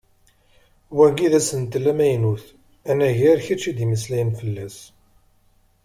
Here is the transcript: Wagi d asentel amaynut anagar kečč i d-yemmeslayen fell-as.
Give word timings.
Wagi 0.97 1.27
d 1.31 1.33
asentel 1.39 1.85
amaynut 1.91 2.45
anagar 2.91 3.39
kečč 3.45 3.63
i 3.69 3.71
d-yemmeslayen 3.77 4.31
fell-as. 4.39 4.77